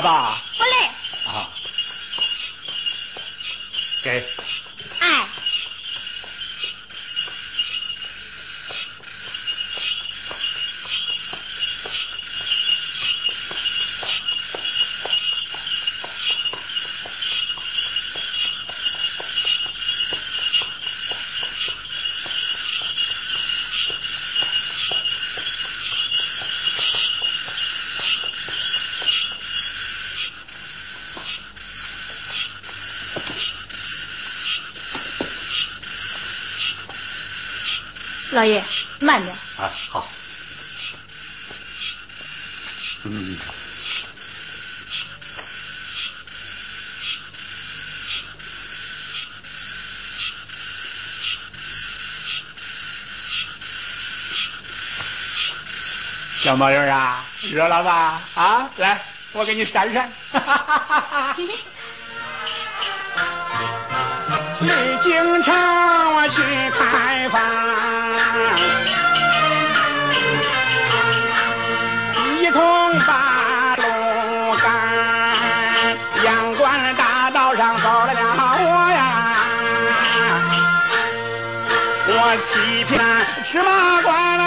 [0.00, 0.42] 吧？
[0.56, 0.70] 不累。
[1.26, 1.48] 啊，
[4.02, 4.24] 给。
[5.00, 5.26] 哎。
[38.40, 38.64] 老爷，
[39.00, 39.36] 慢点。
[39.58, 40.08] 啊，好。
[43.02, 43.38] 嗯。
[56.42, 58.22] 小毛驴啊，热了吧？
[58.36, 58.98] 啊，来，
[59.32, 60.10] 我给你扇扇。
[60.32, 61.36] 哈哈哈哈哈哈。
[64.60, 64.68] 离
[65.02, 65.54] 京城
[66.14, 66.42] 我去
[66.78, 68.19] 开房。
[83.50, 84.44] 骗芝麻官啦，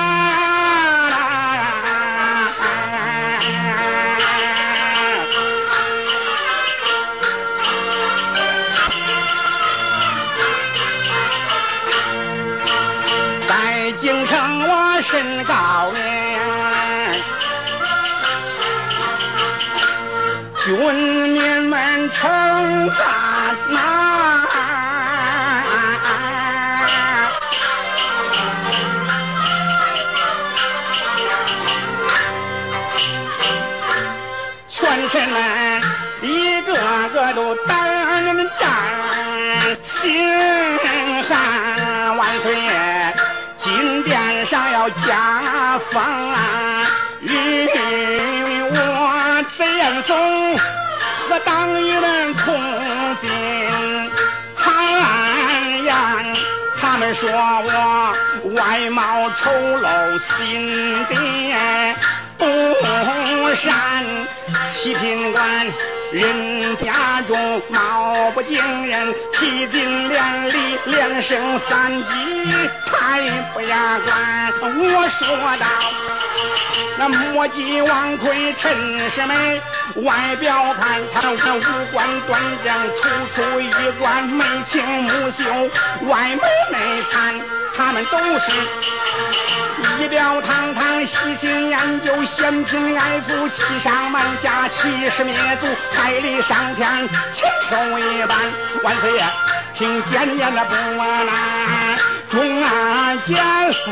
[13.46, 16.02] 在京城我身高名。
[20.64, 20.72] 军
[21.34, 23.23] 民们称赞
[44.54, 46.04] 殿上要加封
[47.22, 47.68] 与
[48.70, 50.56] 我贼严嵩。
[51.28, 52.54] 和党羽们同
[53.20, 53.32] 进
[54.56, 54.62] 谗
[55.82, 56.36] 言，
[56.80, 58.14] 他们说我
[58.54, 59.50] 外貌丑
[59.82, 61.96] 陋，心地
[62.38, 62.46] 不
[63.56, 63.74] 善，
[64.76, 66.03] 七品官。
[66.14, 72.06] 人家中貌不惊人，提金连理，连升三级，
[72.86, 73.22] 太
[73.52, 74.54] 不雅观。
[74.62, 75.28] 我说
[75.58, 75.66] 道，
[77.00, 79.60] 那墨迹王魁陈世美，
[80.04, 81.60] 外表看他五
[81.92, 83.02] 官端正，楚
[83.34, 85.44] 楚衣冠，眉清目秀，
[86.08, 87.42] 外美内惨，
[87.76, 88.52] 他们都是。
[90.00, 98.38] 仪表堂堂，细心研究，嫌贫爱富，欺上瞒下，欺师灭祖，害理伤天，禽兽一般。
[98.84, 99.24] 万岁爷，
[99.76, 101.98] 听谏言的不难。
[102.30, 103.38] 中安监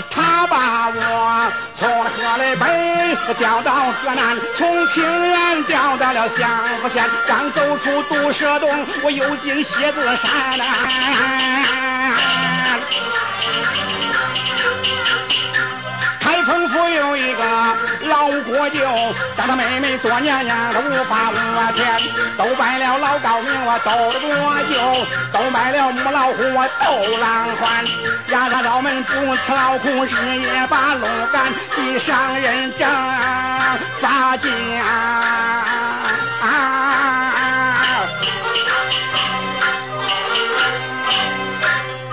[0.09, 6.49] 他把我从河内北调到河南，从清远调到了襄
[6.81, 10.59] 河县，刚走出毒蛇洞，我又进蝎子山。
[16.51, 17.43] 城府有一个
[18.09, 18.81] 老国舅，
[19.37, 21.35] 叫他妹妹做娘娘，他无法无
[21.71, 21.97] 天，
[22.37, 24.75] 都拜了老高明，我斗国舅，
[25.31, 27.85] 都拜了母老虎，我斗狼环，
[28.31, 32.85] 压他老门不吃老苦，日夜把路赶，记上人正
[34.01, 34.49] 发家。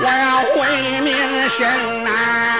[0.00, 1.66] 我要回民生
[2.06, 2.57] 啊！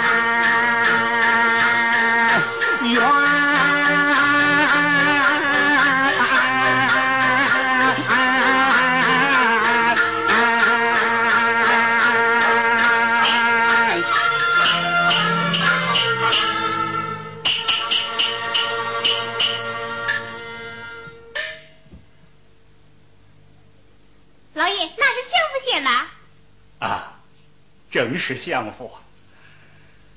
[28.28, 28.92] 是相府。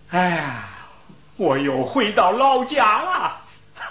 [0.10, 0.66] 哎呀，
[1.38, 3.38] 我又回到老家了。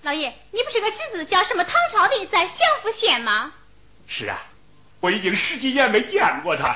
[0.00, 3.52] 老爷，你不是个侄子叫什么唐朝的，在相府县吗？
[4.06, 4.38] 是啊，
[5.00, 6.74] 我已经十几年没见过他。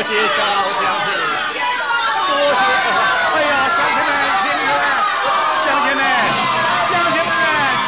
[0.00, 1.12] 多谢小老乡亲，
[2.26, 2.60] 多谢！
[3.34, 4.08] 哎呀，乡亲们，
[4.40, 4.82] 请起来！
[5.66, 6.00] 乡亲们，
[6.88, 7.30] 乡亲们，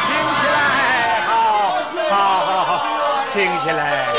[0.05, 0.55] 请起来！
[1.25, 1.33] 好，
[2.11, 2.15] 好，
[2.45, 4.12] 好，好，请起来！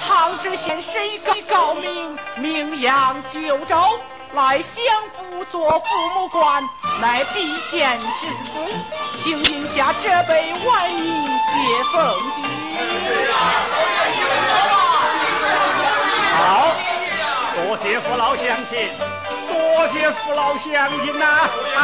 [0.00, 1.02] 唐知县审
[1.50, 4.00] 告明，名扬九州，
[4.32, 6.62] 来相府做父母官，
[7.00, 8.04] 乃必县之
[8.52, 8.66] 功，
[9.14, 12.42] 请饮下这杯晚饮接风酒。
[16.36, 16.72] 好，
[17.56, 18.88] 多谢父老乡亲，
[19.48, 21.80] 多谢父老乡亲呐、啊，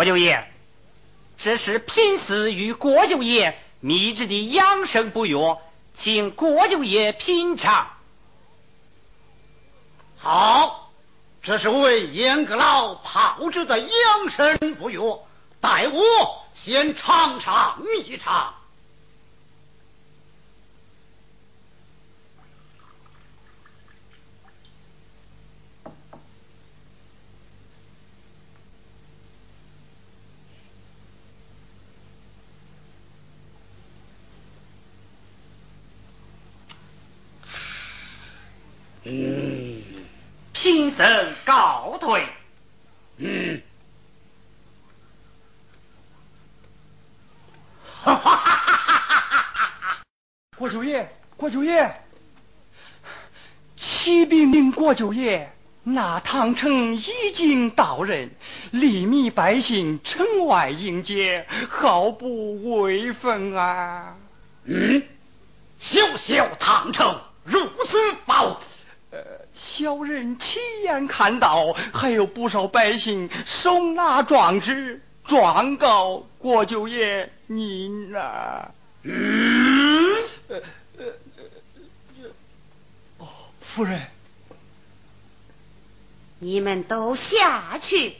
[0.00, 0.46] 国舅爷，
[1.36, 5.60] 这是贫寺与国舅爷秘制的养生补药，
[5.92, 7.90] 请国舅爷品尝。
[10.16, 10.90] 好，
[11.42, 15.20] 这是为严阁老炮制的养生补药，
[15.60, 18.54] 待我先尝尝一尝。
[39.02, 39.82] 嗯，
[40.90, 42.26] 贫僧告退。
[43.18, 43.62] 嗯，
[48.02, 50.02] 哈哈哈哈哈哈！
[50.58, 52.02] 国舅爷，国舅爷，
[53.76, 55.54] 启禀国舅爷，
[55.84, 58.32] 那唐城已经到人，
[58.72, 64.16] 黎民百姓城外迎接，毫不威风啊！
[64.64, 65.04] 嗯，
[65.78, 68.60] 小小唐城如此报。
[69.80, 78.72] 呃，小人亲眼看到，还有不少百姓手拿状纸状告国舅爷您啊。
[79.02, 80.12] 嗯，
[80.48, 80.62] 呃
[80.98, 81.06] 呃
[83.16, 83.26] 哦，
[83.62, 84.02] 夫人，
[86.40, 88.16] 你们都下去。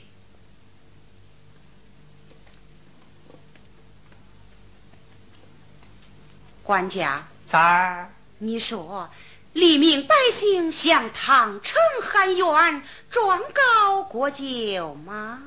[6.63, 9.11] 管家，在你说。
[9.53, 15.41] 黎民百姓向唐城喊冤，状告国舅妈？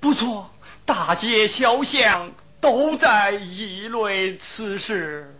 [0.00, 0.50] 不错，
[0.84, 5.35] 大街小巷都在议论此事。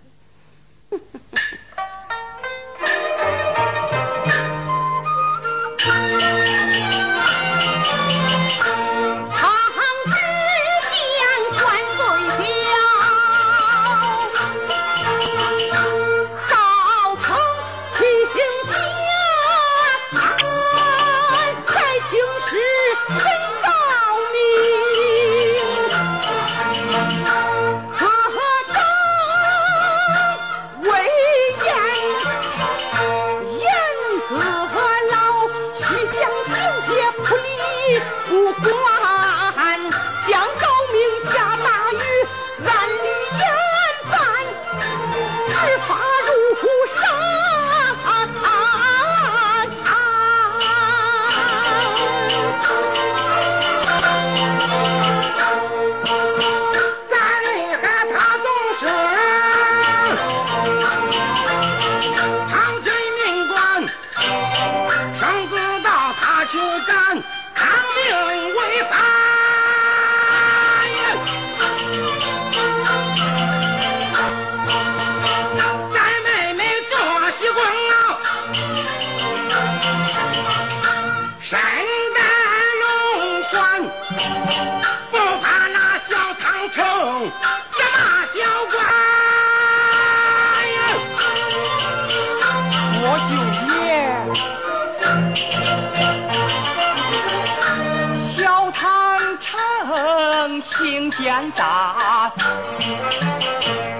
[101.16, 102.30] 奸诈，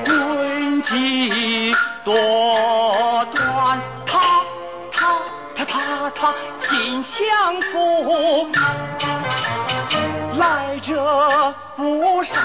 [0.04, 4.20] 诡计多端，他
[4.92, 5.16] 他
[5.54, 8.48] 他他他心相负，
[10.38, 12.44] 来者不善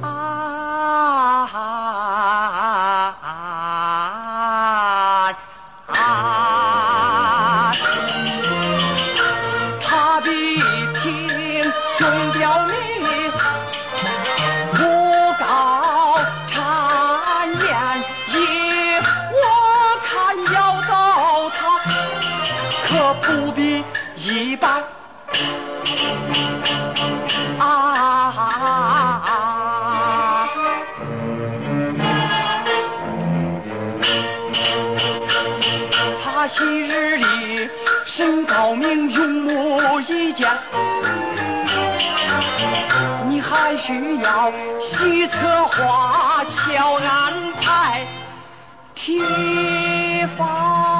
[0.00, 0.08] 啊。
[43.90, 48.06] 需要西侧花桥安排，
[48.94, 49.20] 提
[50.38, 50.99] 防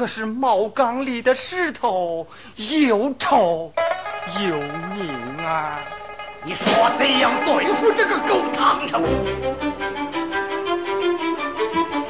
[0.00, 3.74] 可是茅缸里的石头，又臭
[4.38, 5.80] 又硬啊！
[6.42, 9.02] 你说怎样对付这个狗唐城？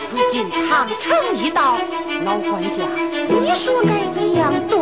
[0.08, 1.78] 如今唐城一到，
[2.24, 2.84] 老管家，
[3.28, 4.78] 你说该怎样对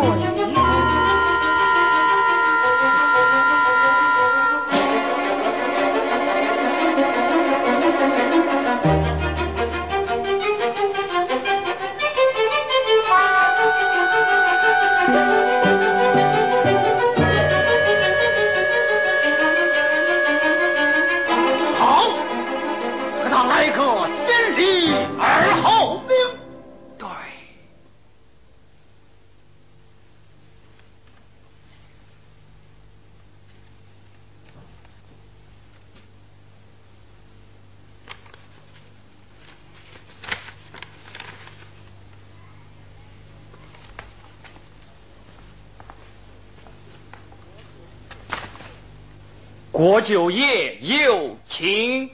[49.79, 52.11] 国舅爷有请。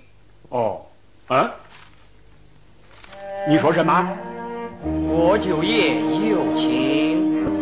[0.50, 0.83] 哦，
[1.29, 1.50] 啊？
[3.48, 4.18] 你说什么？
[5.09, 5.94] 国舅爷
[6.29, 7.54] 有请。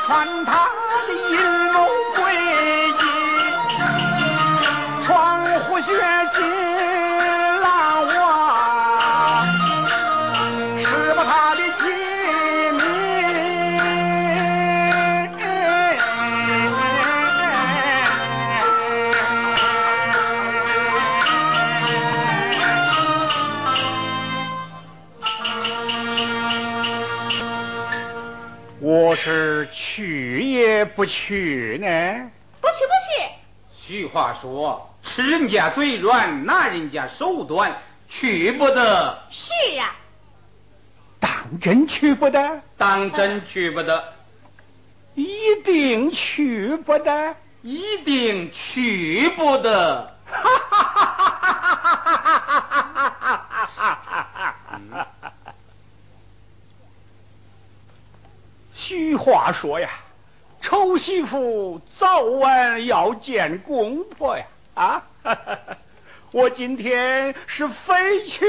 [0.00, 0.66] 穿他
[1.06, 1.99] 的阴谋
[30.84, 32.30] 不去呢。
[32.60, 39.96] 不去不去，俗话说，吃人家嘴软，拿人家手短，去不得，是啊，
[41.18, 44.12] 当真去不得，当真去不得，
[45.14, 47.36] 一定去不得。
[47.62, 50.14] 一定去不得。
[50.24, 50.40] 哈
[50.70, 52.16] 哈哈哈
[53.76, 55.06] 哈哈
[58.74, 59.90] 俗话说呀，
[60.70, 64.44] 丑媳妇早晚要见公婆呀！
[64.74, 65.02] 啊，
[66.30, 68.46] 我今天是非去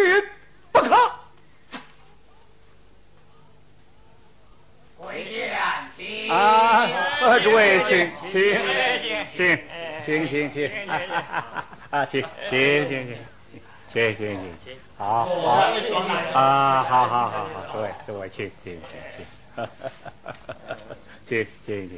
[0.72, 1.12] 不可。
[5.00, 5.58] 跪见
[5.98, 6.88] 请啊，
[7.22, 8.56] 呃诸位请请
[9.36, 9.60] 请
[10.06, 10.70] 请请请
[11.90, 13.18] 啊，请请请请
[13.92, 15.32] 请请请，好好
[16.40, 19.26] 啊，好好好好，诸位诸位请请请请
[21.32, 21.98] 对对对，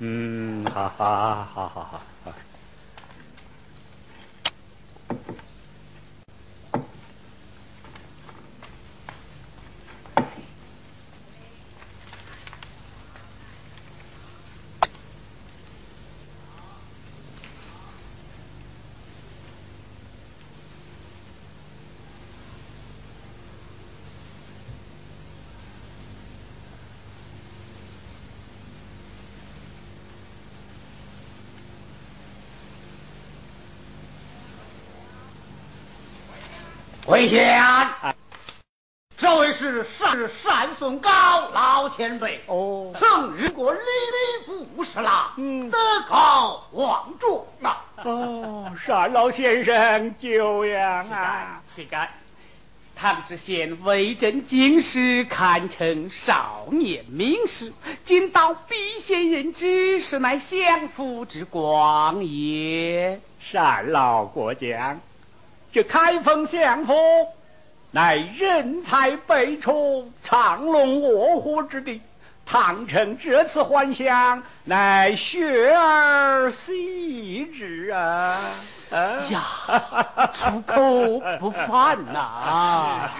[0.00, 2.47] 嗯，好好好好好好。
[37.08, 38.14] 跪下！
[39.16, 41.10] 这位是单单宋高
[41.54, 47.86] 老前辈，哦曾任过礼礼部侍郎，嗯德高望重啊！
[48.04, 51.62] 哦，单老先生久仰啊！
[51.66, 52.08] 乞丐，
[52.94, 57.72] 唐知县为朕京师，堪称少年名士，
[58.04, 63.18] 今到必先人之，实乃相夫之光也。
[63.50, 65.00] 单老过奖，
[65.78, 66.92] 这开封相府
[67.92, 72.02] 乃人才辈出、藏龙卧虎之地。
[72.44, 78.36] 唐城这次还乡，乃学而习之啊！
[78.90, 83.12] 啊呀，出口不凡呐、啊！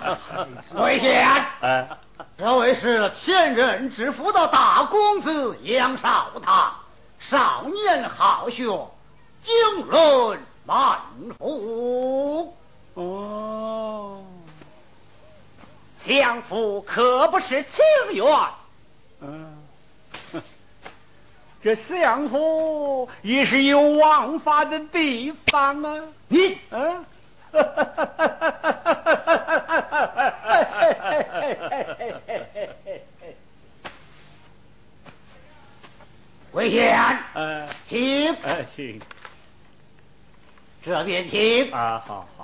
[0.74, 1.50] 跪下！
[1.60, 1.98] 啊
[2.38, 6.76] 这位是前任知府的大公子杨少堂，
[7.18, 8.90] 少年好学，
[9.42, 9.54] 经
[9.90, 11.00] 纶满
[11.36, 12.56] 腹。
[12.94, 14.22] 哦，
[15.98, 16.42] 相
[17.20, 18.26] 夫可不是情愿。
[19.20, 19.62] 嗯，
[21.62, 26.04] 这四阳府也是有王法的地方啊！
[26.28, 27.04] 你，嗯，
[36.52, 38.34] 魏贤，呃，请。
[38.42, 38.98] 呃，请。
[40.82, 41.70] 这边请。
[41.72, 42.39] 啊，好好，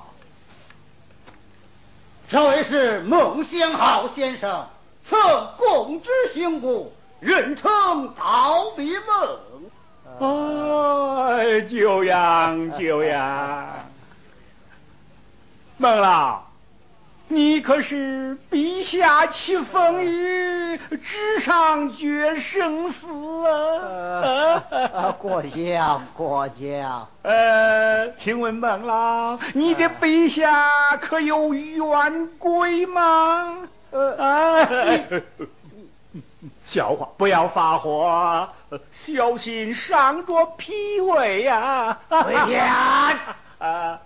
[2.28, 4.66] 这位是孟先好先生，
[5.04, 5.16] 曾
[5.56, 8.92] 供职刑部，人称刀笔
[10.18, 11.38] 孟。
[11.38, 13.68] 哎，久仰久仰，
[15.76, 16.45] 孟老，
[17.28, 23.08] 你可是陛下启封于纸上决生死
[23.48, 24.62] 啊！
[24.94, 27.08] 啊，过奖过奖。
[27.22, 33.58] 呃，请问孟老，你的陛下可有冤鬼吗？
[33.90, 34.68] 啊！
[36.62, 38.50] 笑话，不要发火，
[38.92, 41.98] 小心伤着脾胃呀！
[42.08, 43.18] 回家，
[43.58, 44.00] 啊，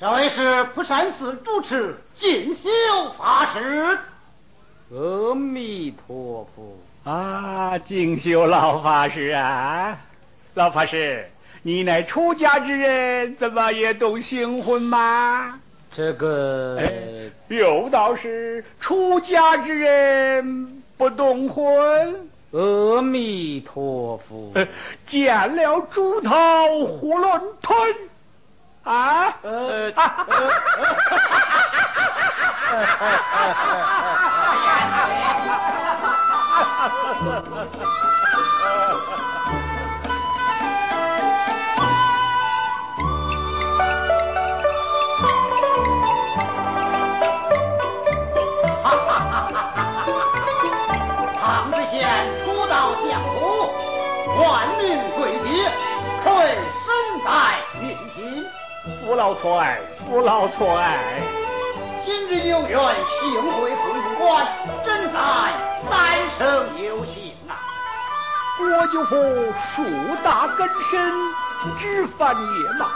[0.00, 2.70] 这位是普山寺主持进修
[3.18, 3.98] 法师。
[4.90, 6.78] 阿弥陀佛。
[7.04, 9.98] 啊，敬修老法师啊，
[10.54, 11.28] 老法师，
[11.60, 15.60] 你乃出家之人，怎么也懂行婚吗？
[15.92, 24.52] 这个哎，有道是出家之人不懂婚，阿弥陀佛。
[24.54, 24.66] 呃
[25.04, 27.94] 见了猪头囫囵吞
[28.82, 29.34] 啊！
[29.42, 29.92] 呃
[51.42, 53.70] 唐知县初到相府，
[54.38, 55.46] 万民归集，
[56.24, 56.88] 可谓身
[57.24, 57.28] 在
[57.80, 58.46] 民心。
[59.06, 60.96] 不劳错爱，不劳错爱。
[62.02, 64.48] 今日有缘幸会父母官，
[64.82, 65.52] 真乃
[65.88, 67.60] 三生有幸啊！
[68.62, 69.14] 我舅父
[69.74, 69.84] 树
[70.24, 71.12] 大根深，
[71.76, 72.88] 枝繁叶茂，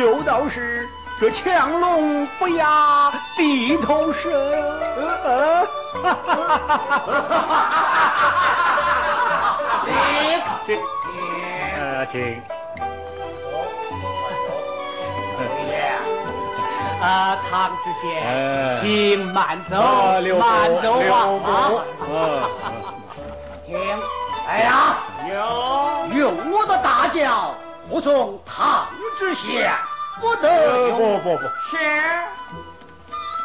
[0.00, 0.88] 有道是
[1.20, 4.28] 这强龙不压地头蛇。
[5.24, 5.64] 呃
[10.64, 10.76] 请请，
[11.78, 12.42] 呃，请。
[17.06, 18.74] 啊，唐知县，哎。
[18.74, 21.26] 请慢走，慢走啊！
[21.38, 22.50] 步啊。
[23.64, 23.78] 请，
[24.48, 24.98] 哎呀，
[25.30, 25.36] 有。
[26.18, 27.54] 用我的大轿
[27.88, 28.86] 护送唐
[29.18, 29.72] 知县，
[30.20, 30.96] 不得呃有。
[30.96, 31.76] 不不不，是。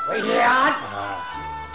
[0.09, 0.73] 魏贤，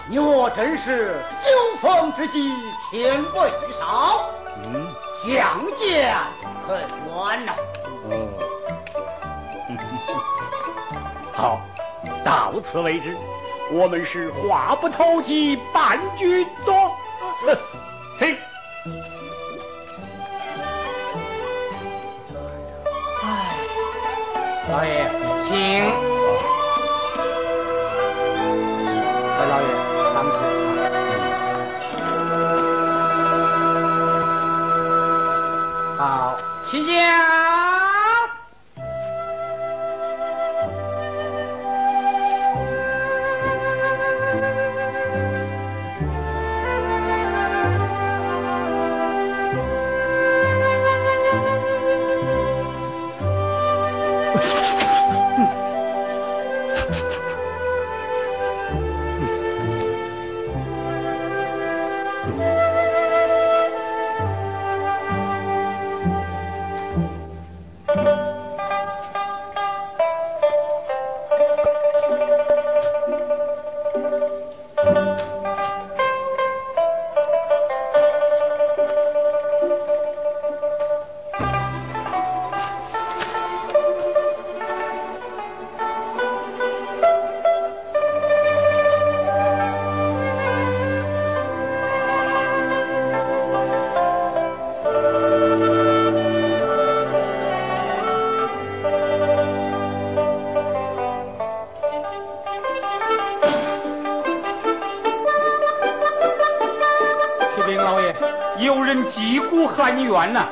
[0.09, 2.51] 你我真是酒逢知己
[2.91, 3.39] 千杯
[3.79, 4.29] 少，
[4.65, 4.93] 嗯。
[5.23, 6.15] 相见
[6.67, 6.79] 恨
[7.15, 7.53] 晚呐、
[8.07, 8.27] 嗯，
[11.33, 11.59] 好，
[12.23, 13.15] 到此为止。
[13.71, 16.73] 我们是话不投机半句多。
[17.47, 17.57] 呃
[18.17, 18.35] 请。
[109.87, 110.49] 官员呐、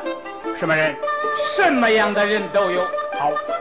[0.55, 0.95] 什么人？
[1.57, 2.81] 什么样的人都有。
[3.19, 3.54] 好。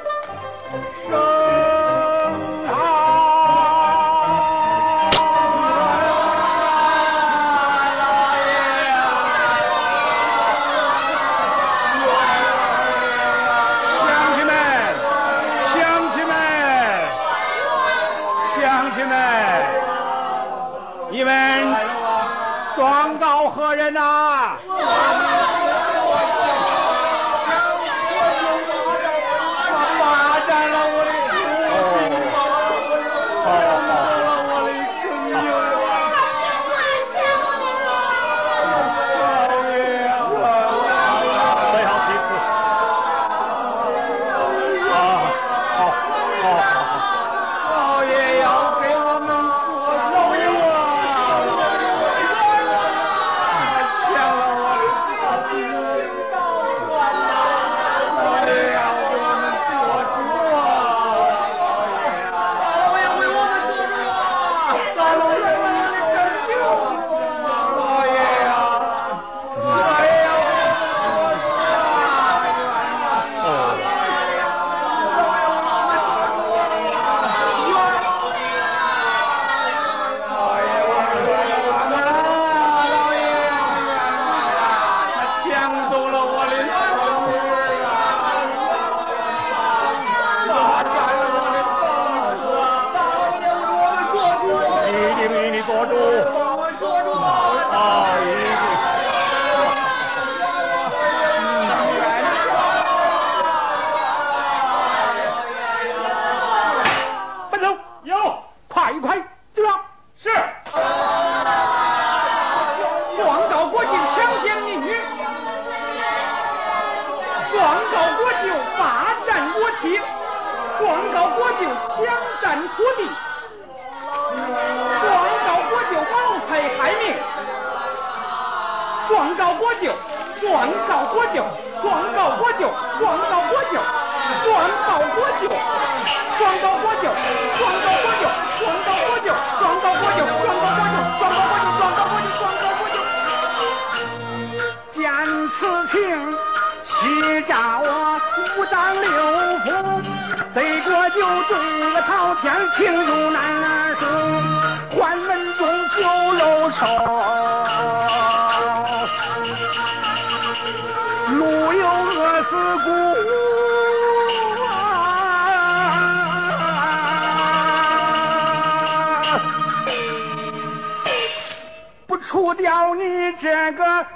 [173.38, 174.06] 这个老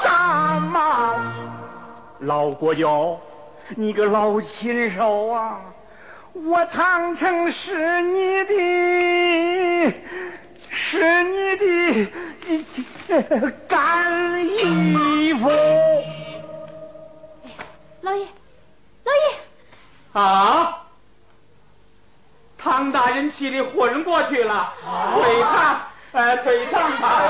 [0.00, 1.16] 杂毛，
[2.20, 3.20] 老国舅，
[3.76, 5.60] 你个老禽兽啊！
[6.32, 9.94] 我唐城是你的，
[10.70, 11.56] 是你
[13.08, 15.48] 的干衣服。
[18.00, 18.26] 老爷，
[19.04, 20.84] 老爷啊！
[22.56, 24.72] 唐大人气的昏过去了，
[25.14, 25.80] 退堂。
[26.12, 27.22] 哎，退堂吧！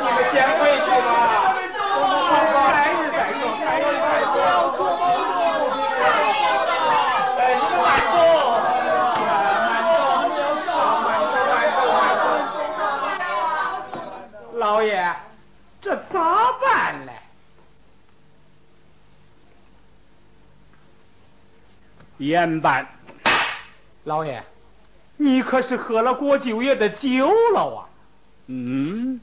[0.00, 1.10] 你们先回去吧，
[2.70, 4.34] 改日再说，改日再说。
[7.36, 8.16] 哎，你们慢走，
[11.04, 14.56] 慢走，慢走，慢走。
[14.56, 14.92] 老爷，
[15.82, 17.12] 这咋办呢？
[22.18, 22.86] 严办。
[24.04, 24.40] 老爷。
[25.16, 27.88] 你可是喝了国舅爷的酒了啊？
[28.46, 29.20] 嗯，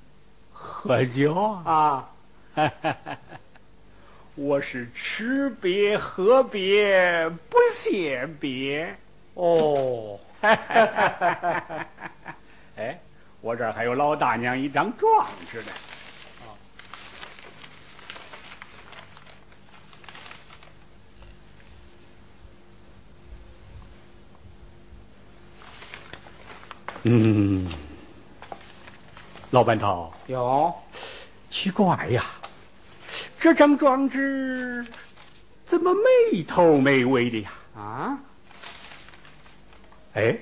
[0.52, 2.10] 喝酒啊？
[4.36, 8.96] 我是吃瘪喝瘪不谢别
[9.36, 10.20] 哦。
[12.78, 13.00] 哎，
[13.42, 15.72] 我这儿还有老大娘一张状纸呢。
[27.04, 27.68] 嗯，
[29.50, 30.74] 老板头有
[31.50, 32.24] 奇怪呀，
[33.40, 34.86] 这张状纸
[35.66, 35.96] 怎么
[36.32, 37.52] 没头没尾的呀？
[37.76, 38.20] 啊？
[40.14, 40.38] 哎，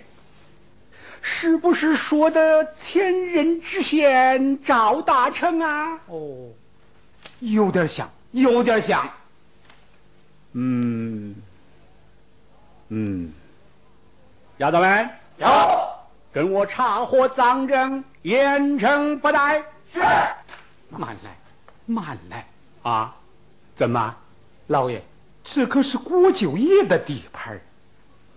[1.21, 5.99] 是不是说的前任知县赵大成啊？
[6.07, 6.49] 哦，
[7.39, 9.13] 有点像，有点像。
[10.51, 11.35] 嗯
[12.89, 13.31] 嗯，
[14.57, 15.78] 丫头们有。
[16.31, 19.63] 跟我查获赃证，严惩不贷。
[19.87, 19.99] 是。
[20.89, 21.37] 慢来，
[21.85, 22.47] 慢来
[22.83, 23.15] 啊！
[23.75, 24.15] 怎么，
[24.67, 25.03] 老爷，
[25.43, 27.61] 这可是国舅爷的地盘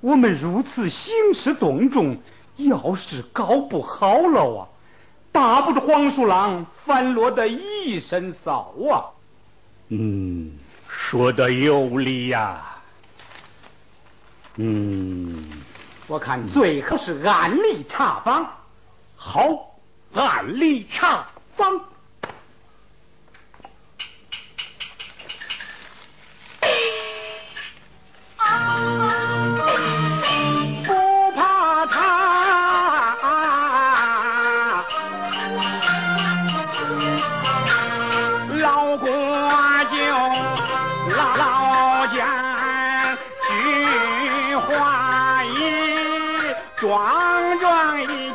[0.01, 2.19] 我们如此兴师动众，
[2.57, 4.69] 要是搞不好了啊，
[5.33, 9.17] 打不着黄鼠狼反落得一身骚啊！
[9.89, 10.53] 嗯，
[10.89, 12.77] 说的有理呀。
[14.57, 15.51] 嗯。
[16.13, 18.59] 我看最好是按例查访，
[19.17, 19.79] 好，
[20.15, 21.81] 按例查访。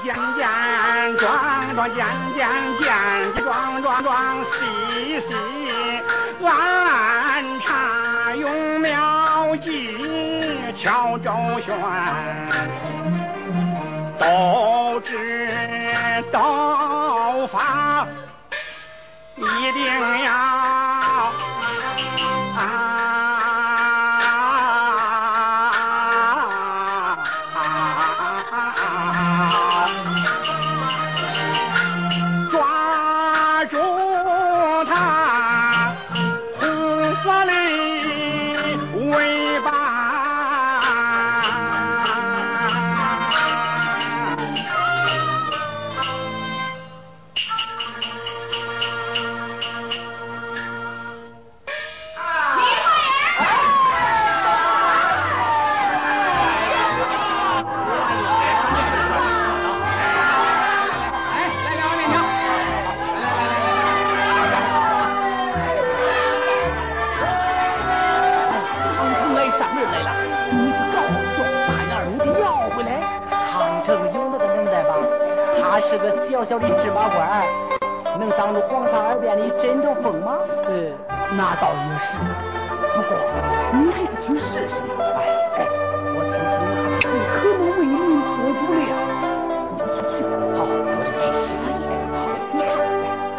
[0.08, 2.06] 见
[2.36, 2.46] 见
[2.80, 5.34] 见，壮壮壮，细细
[6.44, 9.96] 暗查，用妙计
[10.74, 11.76] 敲周旋，
[14.20, 18.08] 斗智斗法
[19.36, 20.32] 一定要
[22.56, 23.17] 啊。
[76.38, 77.42] 小小的芝麻官，
[78.20, 80.38] 能挡住皇上耳边的枕头风吗？
[80.68, 80.94] 呃，
[81.36, 82.20] 那倒也是。
[82.94, 83.18] 不过
[83.74, 85.04] 你还是去试试吧。
[85.18, 85.26] 哎
[85.58, 85.66] 哎，
[86.14, 86.62] 我听说
[87.02, 88.78] 这可能为民做主了。
[89.98, 90.22] 去去，
[90.54, 91.66] 好，我就去试试。
[92.54, 92.70] 你看，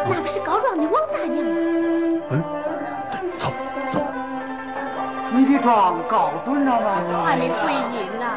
[0.09, 1.55] 那不是告状的王大娘吗？
[2.31, 2.43] 嗯，
[3.13, 3.47] 对，走
[3.93, 4.03] 走。
[5.31, 6.99] 你的状告准了吗？
[7.25, 8.27] 还没回音呢。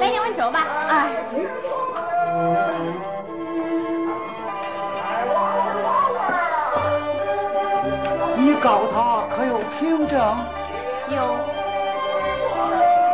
[0.00, 0.66] 来两碗粥吧。
[0.88, 1.10] 哎。
[8.36, 10.18] 你告他可有凭证？
[11.10, 11.36] 有，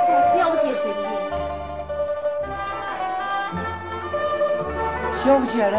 [0.07, 1.05] 在小姐身边。
[5.25, 5.79] 小姐呢？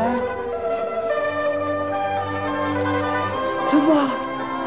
[3.69, 4.09] 怎么，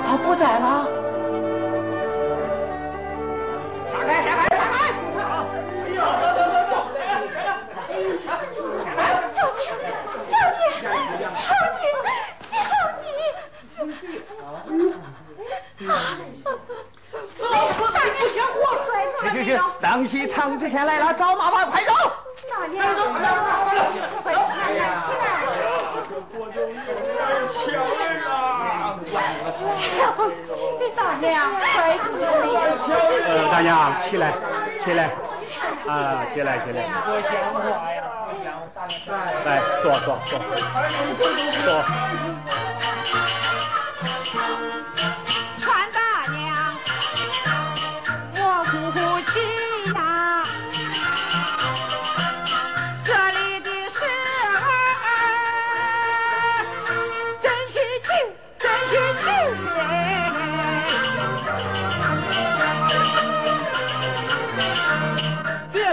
[0.07, 0.89] 她不在了？
[20.61, 21.93] 西唐知县来了，找妈妈，快走！
[22.51, 22.85] 大娘，
[24.23, 24.59] 快起来，
[25.01, 25.25] 起来！
[27.49, 27.65] 小
[30.79, 33.49] 姐，大娘，快起来！
[33.51, 34.23] 大娘，起来，
[34.85, 35.05] 起来，
[35.89, 36.79] 啊，起来，起来！
[37.07, 37.57] 不像话
[37.91, 37.99] 呀！
[39.47, 39.49] 来，
[39.83, 40.39] 坐坐坐，
[41.65, 41.69] 坐。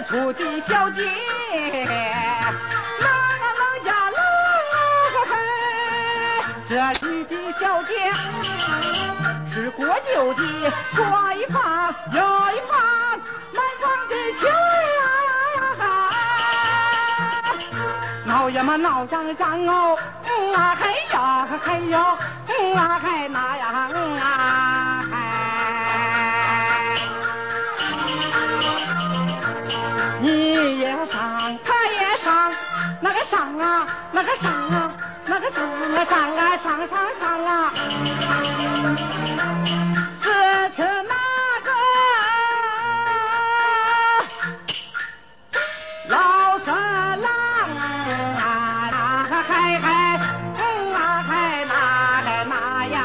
[0.07, 1.11] 出的小姐，郎
[3.11, 3.13] 啊
[3.59, 4.19] 郎呀郎
[4.71, 4.73] 啊
[5.27, 5.35] 嘿，
[6.65, 6.71] 这
[7.05, 7.91] 里的小姐
[9.51, 10.41] 是国舅的
[10.95, 11.03] 左
[11.33, 12.21] 一房右
[12.53, 12.79] 一房
[13.51, 14.47] 满房的亲
[15.77, 15.79] 啊，
[18.23, 24.76] 闹呀嘛闹嚷嚷哦，嗯啊嘿呀嘿哟，嗯啊嘿那呀嗯啊。
[33.29, 34.93] 上啊，那个上啊，
[35.25, 37.73] 那个上啊上啊上上上啊，
[40.15, 40.29] 是
[40.73, 41.13] 吃那
[41.65, 41.69] 个？
[46.07, 47.27] 老色狼
[48.37, 49.85] 啊，嗨嗨，
[50.57, 50.61] 嗯
[50.93, 50.97] 啊
[51.27, 51.31] 嗨
[51.67, 51.73] 那
[52.23, 52.97] 嗨那呀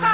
[0.00, 0.06] 嗨。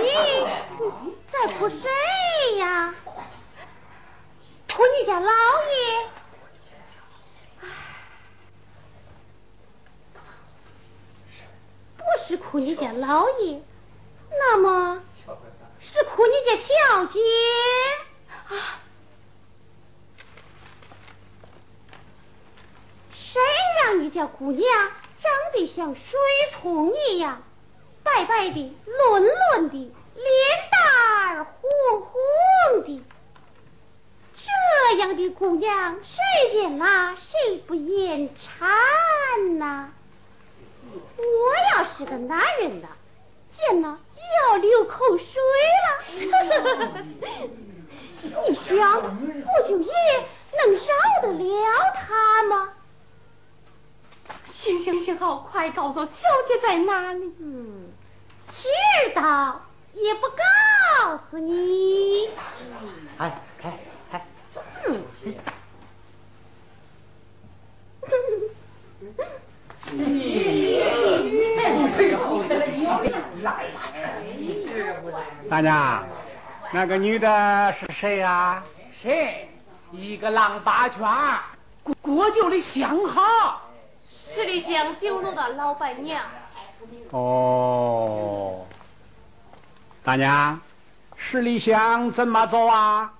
[0.00, 1.88] 你在哭谁
[2.56, 2.94] 呀？
[4.72, 6.08] 哭你家老爷？
[11.96, 13.60] 不不是哭你家老爷，
[14.30, 15.02] 那么
[15.80, 17.20] 是哭你家小姐
[18.48, 18.80] 啊？
[23.12, 23.40] 谁
[23.84, 24.66] 让你家姑娘
[25.18, 26.18] 长得像水
[26.52, 27.42] 葱一样，
[28.12, 29.76] 白白的、嫩嫩的，
[30.14, 30.26] 脸
[30.70, 33.02] 蛋儿红红的？
[34.34, 39.92] 这样的姑娘，谁见了谁不眼馋呐？
[40.92, 42.88] 我要是个男人呐，
[43.48, 45.40] 见了也要流口水
[45.86, 47.04] 了。
[48.48, 49.92] 你想，我就爷
[50.58, 50.80] 能饶
[51.22, 52.72] 得了他吗？
[54.46, 57.32] 行行行，好，快告诉小姐在哪里。
[57.38, 57.92] 嗯，
[58.52, 58.68] 知
[59.14, 62.28] 道也不告诉你。
[63.18, 63.78] 哎哎
[64.12, 64.26] 哎，
[64.86, 65.04] 嗯。
[75.48, 76.06] 大娘，
[76.72, 78.62] 那个女的是谁呀？
[78.92, 79.48] 谁？
[79.90, 81.00] 一个浪八圈，
[81.82, 83.68] 国国舅的相好。
[84.08, 86.22] 十里香酒楼的老板娘。
[87.10, 88.64] 哦，
[90.04, 90.60] 大娘，
[91.16, 93.12] 十里香怎么走啊？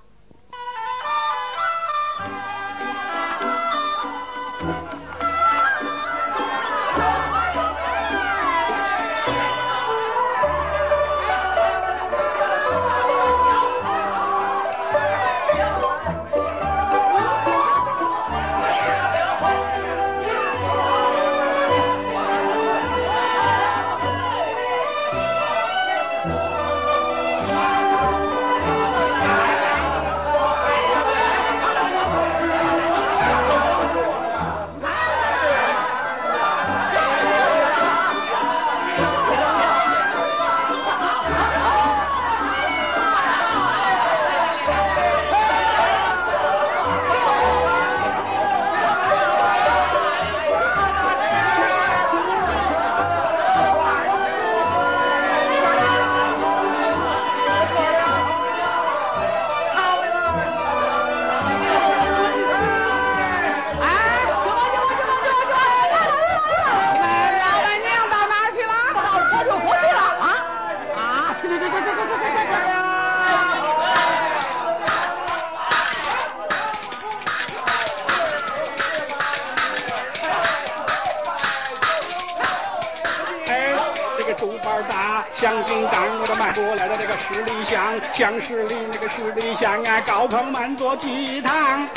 [88.10, 91.88] 里香，十里那个十里香啊，高朋满座聚一堂。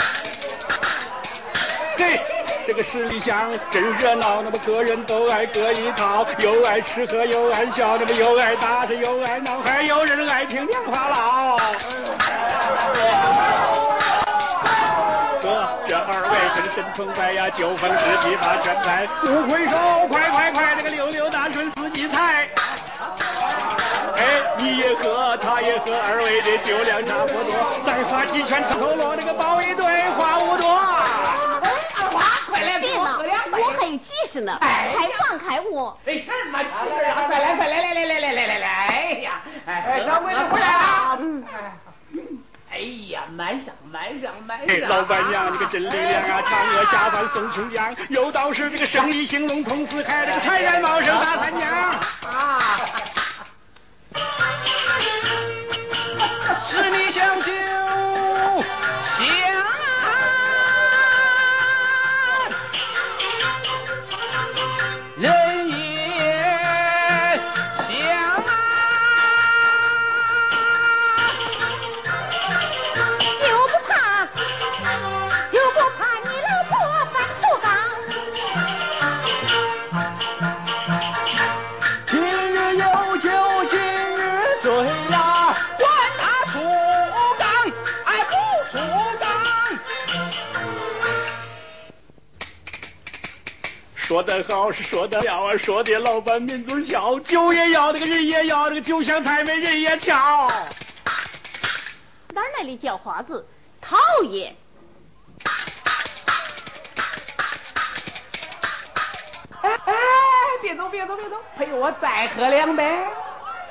[1.98, 2.22] 嘿，
[2.68, 11.58] 这个十里香真热闹，那么个人都爱各一套，又爱吃喝又爱笑，那么又爱打车又爱闹，还有人爱听棉花佬。
[15.42, 19.78] 呵，这二位真真痛快呀，酒逢知己把全拍，不挥手，
[20.10, 21.30] 快快快，那个溜溜
[25.44, 27.52] 他也和，二位的酒量差不多，
[27.86, 30.72] 再发几拳吃透了，那个包一堆话不多。
[30.72, 33.20] 二花，快来别闹，
[33.52, 36.00] 我还有急事呢，快放开我。
[36.06, 41.18] 没事嘛，急事啊，快来快来来来来来来来来，哎呀，哎，掌柜的回来了。
[41.20, 41.44] 嗯。
[42.72, 42.80] 哎
[43.12, 44.90] 呀，满上满上满上！
[44.90, 46.42] 老板娘，你个真力量啊！
[46.42, 52.78] 嫦娥下凡送琼浆，有道是这个生意兴隆通四海，这个财源茂盛大三江啊！
[56.74, 57.52] 是你想救。
[94.14, 100.14] 说得好是说得了啊，说的老板民族笑，酒也要，这个人也要，这个酒香菜美人也俏。
[102.32, 103.48] 哪来的叫花子？
[103.82, 103.98] 讨
[104.30, 104.56] 厌！
[109.64, 109.94] 哎哎，
[110.62, 113.08] 别走别走别走，陪我再喝两杯。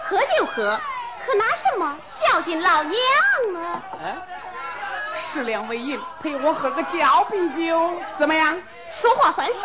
[0.03, 0.81] 喝就喝，
[1.25, 1.97] 可拿什么？
[2.03, 3.01] 孝敬老娘
[3.63, 3.83] 啊？
[3.93, 4.21] 嗯，
[5.17, 8.61] 十两为银，陪我喝个交杯酒，怎么样？
[8.91, 9.61] 说话算数。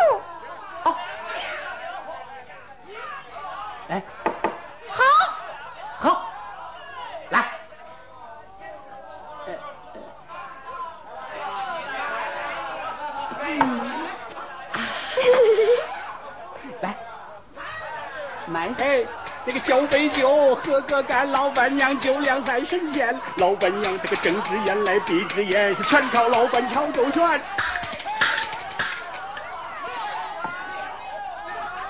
[19.69, 23.19] 哟，喝个干，老板娘酒量在身前。
[23.37, 27.41] 老板娘这个睁只眼来闭只眼，是全靠老板娘周旋。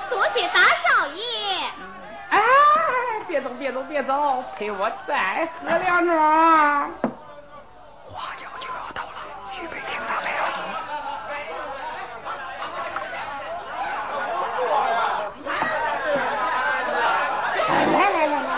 [0.09, 1.23] 多谢大少爷。
[2.29, 2.41] 哎，
[3.27, 6.89] 别走，别走，别走，陪我再喝两盅。
[8.01, 9.13] 花轿就要到了，
[9.61, 10.41] 预备听到没有？
[17.69, 18.49] 哎，来来来来来，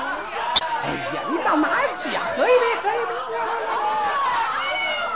[0.83, 3.11] 哎呀，你到哪儿去呀、喝一杯，喝一杯。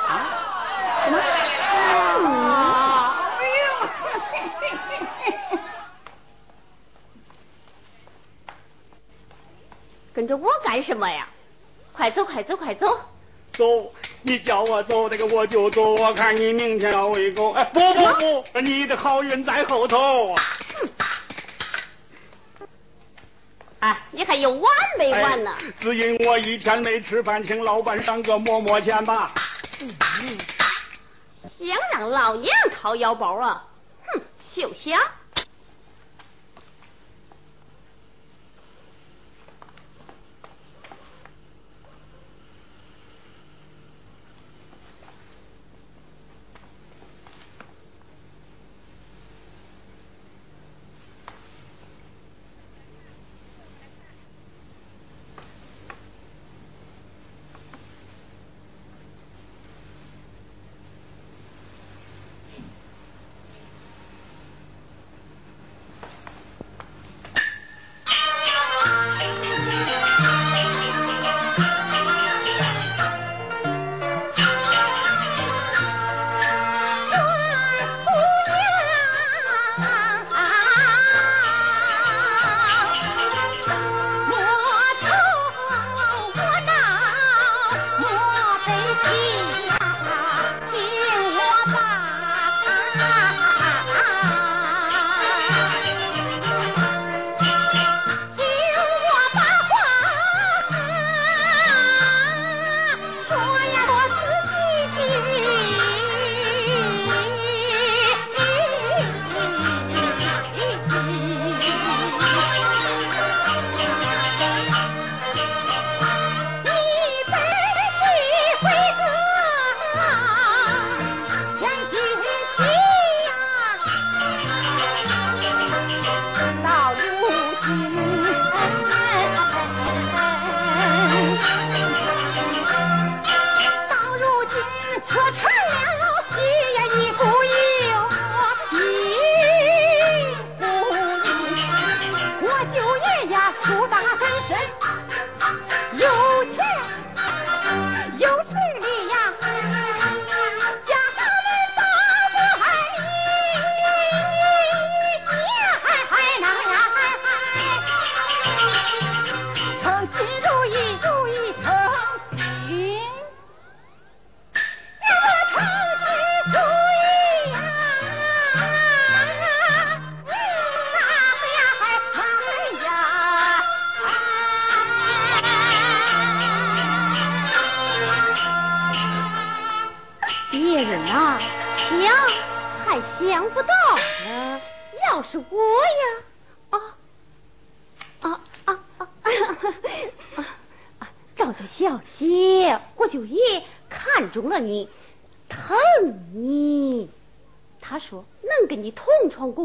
[0.08, 0.12] 啊？
[1.06, 1.16] 什么？
[2.24, 2.30] 啊！
[3.40, 3.62] 哎呦！
[10.24, 11.28] 跟着我干什么呀？
[11.92, 12.98] 快走，快走，快走！
[13.52, 15.96] 走，你叫我走，这个我就走。
[15.96, 17.52] 我看你明天要喂狗。
[17.52, 20.34] 哎，不不不，你的好运在后头。
[23.80, 25.58] 哎，你还有完没完呢？
[25.60, 29.30] 哎只因我一天没吃饭，请老板赏个馍馍钱吧。
[31.60, 33.66] 想让老娘掏腰包啊？
[34.06, 34.74] 哼，休！
[34.74, 35.02] 想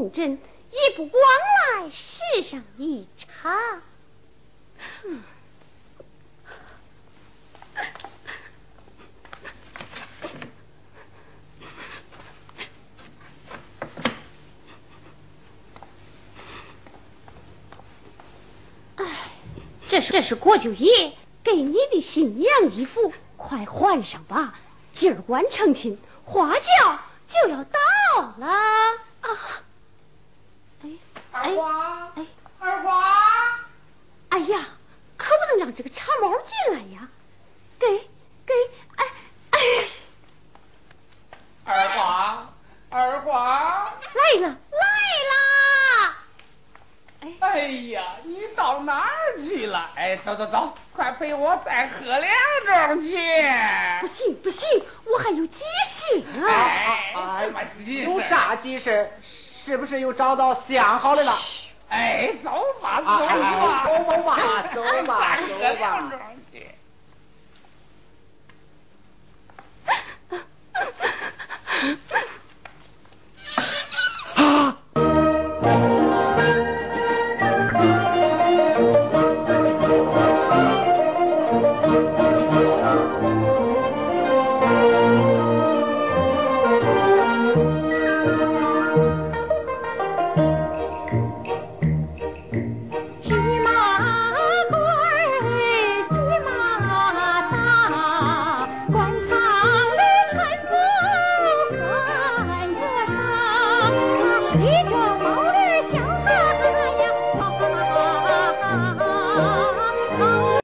[0.09, 0.39] 共枕，
[0.71, 1.13] 一不枉
[1.83, 3.83] 来世上一场。
[18.97, 19.05] 哎，
[19.89, 21.13] 这是这是国舅爷
[21.45, 24.55] 给你的新娘衣服，快换上吧。
[24.93, 26.99] 今儿晚成亲，花轿
[27.29, 27.79] 就要到
[28.39, 28.49] 了！
[31.49, 32.27] 哎花，哎
[32.61, 33.61] 二花，
[34.29, 34.67] 哎呀，
[35.17, 37.09] 可不能让这个茶猫进来呀！
[37.79, 37.87] 给
[38.45, 38.53] 给
[38.97, 39.07] 哎
[39.53, 39.59] 哎，
[41.65, 42.53] 二花，
[42.91, 43.95] 二花。
[44.13, 44.87] 来了来
[45.31, 46.15] 了！
[47.21, 49.91] 哎哎呀，你到哪儿去了？
[49.95, 52.31] 哎，走走走，快陪我再喝两
[52.67, 53.17] 盅去。
[54.03, 54.69] 不行不行，
[55.07, 56.51] 我还有急事啊！
[56.51, 58.11] 哎，什么急事？
[58.11, 59.11] 有啥急事？
[59.69, 61.33] 是不是又找到相好的了？
[61.91, 62.51] 哎，走
[62.81, 64.39] 吧，走吧，走吧
[64.75, 66.11] 走吧走吧